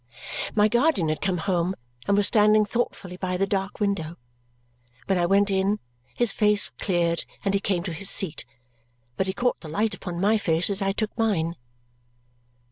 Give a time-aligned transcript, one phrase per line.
[0.55, 1.75] My guardian had come home
[2.07, 4.15] and was standing thoughtfully by the dark window.
[5.05, 5.77] When I went in,
[6.15, 8.43] his face cleared and he came to his seat,
[9.15, 11.55] but he caught the light upon my face as I took mine.